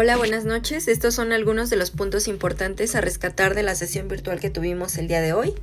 Hola, 0.00 0.16
buenas 0.16 0.44
noches. 0.44 0.86
Estos 0.86 1.14
son 1.16 1.32
algunos 1.32 1.70
de 1.70 1.76
los 1.76 1.90
puntos 1.90 2.28
importantes 2.28 2.94
a 2.94 3.00
rescatar 3.00 3.56
de 3.56 3.64
la 3.64 3.74
sesión 3.74 4.06
virtual 4.06 4.38
que 4.38 4.48
tuvimos 4.48 4.96
el 4.96 5.08
día 5.08 5.20
de 5.20 5.32
hoy. 5.32 5.54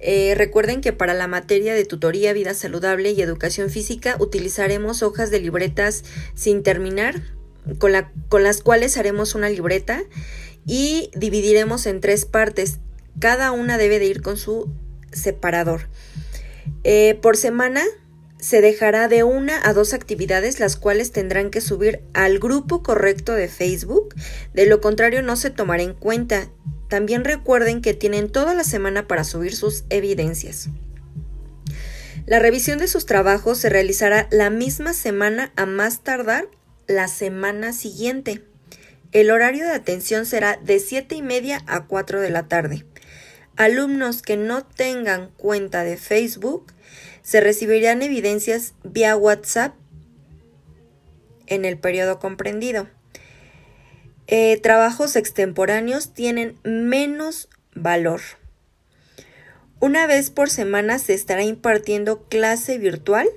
Eh, 0.00 0.34
recuerden 0.36 0.80
que 0.80 0.92
para 0.92 1.14
la 1.14 1.28
materia 1.28 1.72
de 1.72 1.84
tutoría, 1.84 2.32
vida 2.32 2.52
saludable 2.54 3.12
y 3.12 3.22
educación 3.22 3.70
física 3.70 4.16
utilizaremos 4.18 5.04
hojas 5.04 5.30
de 5.30 5.38
libretas 5.38 6.02
sin 6.34 6.64
terminar, 6.64 7.22
con, 7.78 7.92
la, 7.92 8.10
con 8.28 8.42
las 8.42 8.60
cuales 8.60 8.96
haremos 8.96 9.36
una 9.36 9.48
libreta 9.48 10.02
y 10.66 11.12
dividiremos 11.14 11.86
en 11.86 12.00
tres 12.00 12.24
partes. 12.24 12.80
Cada 13.20 13.52
una 13.52 13.78
debe 13.78 14.00
de 14.00 14.06
ir 14.06 14.20
con 14.20 14.36
su 14.36 14.68
separador. 15.12 15.82
Eh, 16.82 17.20
por 17.22 17.36
semana 17.36 17.84
se 18.40 18.60
dejará 18.60 19.08
de 19.08 19.22
una 19.22 19.60
a 19.66 19.72
dos 19.72 19.92
actividades 19.92 20.60
las 20.60 20.76
cuales 20.76 21.12
tendrán 21.12 21.50
que 21.50 21.60
subir 21.60 22.02
al 22.14 22.38
grupo 22.38 22.82
correcto 22.82 23.34
de 23.34 23.48
Facebook, 23.48 24.14
de 24.54 24.66
lo 24.66 24.80
contrario 24.80 25.22
no 25.22 25.36
se 25.36 25.50
tomará 25.50 25.82
en 25.82 25.94
cuenta. 25.94 26.48
También 26.88 27.24
recuerden 27.24 27.82
que 27.82 27.94
tienen 27.94 28.30
toda 28.30 28.54
la 28.54 28.64
semana 28.64 29.06
para 29.06 29.24
subir 29.24 29.54
sus 29.54 29.84
evidencias. 29.90 30.68
La 32.26 32.38
revisión 32.38 32.78
de 32.78 32.88
sus 32.88 33.06
trabajos 33.06 33.58
se 33.58 33.68
realizará 33.68 34.28
la 34.30 34.50
misma 34.50 34.92
semana 34.92 35.52
a 35.56 35.66
más 35.66 36.02
tardar 36.02 36.48
la 36.86 37.08
semana 37.08 37.72
siguiente. 37.72 38.42
El 39.12 39.30
horario 39.30 39.64
de 39.64 39.72
atención 39.72 40.26
será 40.26 40.56
de 40.56 40.78
7 40.78 41.14
y 41.16 41.22
media 41.22 41.62
a 41.66 41.86
4 41.86 42.20
de 42.20 42.30
la 42.30 42.46
tarde. 42.46 42.84
Alumnos 43.56 44.22
que 44.22 44.36
no 44.36 44.64
tengan 44.64 45.30
cuenta 45.36 45.84
de 45.84 45.96
Facebook 45.96 46.72
se 47.22 47.40
recibirán 47.40 48.02
evidencias 48.02 48.74
vía 48.82 49.16
WhatsApp 49.16 49.74
en 51.46 51.64
el 51.64 51.78
periodo 51.78 52.18
comprendido. 52.18 52.88
Eh, 54.26 54.58
trabajos 54.62 55.16
extemporáneos 55.16 56.14
tienen 56.14 56.56
menos 56.62 57.48
valor. 57.74 58.20
Una 59.80 60.06
vez 60.06 60.30
por 60.30 60.50
semana 60.50 60.98
se 60.98 61.14
estará 61.14 61.42
impartiendo 61.42 62.22
clase 62.28 62.78
virtual, 62.78 63.28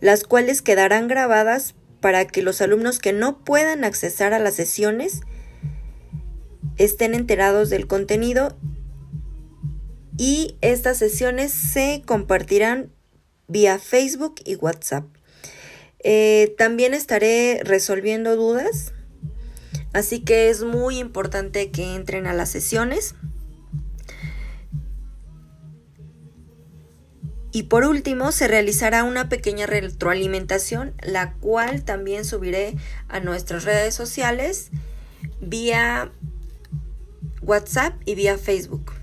las 0.00 0.24
cuales 0.24 0.62
quedarán 0.62 1.08
grabadas 1.08 1.74
para 2.00 2.26
que 2.26 2.42
los 2.42 2.60
alumnos 2.62 2.98
que 2.98 3.12
no 3.12 3.44
puedan 3.44 3.84
accesar 3.84 4.32
a 4.32 4.38
las 4.38 4.54
sesiones 4.54 5.20
estén 6.76 7.14
enterados 7.14 7.68
del 7.68 7.86
contenido 7.86 8.56
y 10.18 10.58
estas 10.60 10.98
sesiones 10.98 11.52
se 11.52 12.02
compartirán 12.04 12.92
vía 13.46 13.78
Facebook 13.78 14.34
y 14.44 14.56
WhatsApp. 14.56 15.06
Eh, 16.00 16.54
también 16.58 16.92
estaré 16.92 17.60
resolviendo 17.64 18.36
dudas, 18.36 18.92
así 19.92 20.20
que 20.20 20.50
es 20.50 20.62
muy 20.64 20.98
importante 20.98 21.70
que 21.70 21.94
entren 21.94 22.26
a 22.26 22.34
las 22.34 22.50
sesiones. 22.50 23.14
Y 27.50 27.64
por 27.64 27.84
último, 27.84 28.30
se 28.30 28.46
realizará 28.46 29.04
una 29.04 29.28
pequeña 29.28 29.66
retroalimentación, 29.66 30.94
la 31.02 31.32
cual 31.34 31.82
también 31.84 32.24
subiré 32.24 32.76
a 33.08 33.20
nuestras 33.20 33.64
redes 33.64 33.94
sociales 33.94 34.70
vía 35.40 36.12
WhatsApp 37.40 37.94
y 38.04 38.14
vía 38.14 38.36
Facebook. 38.36 38.97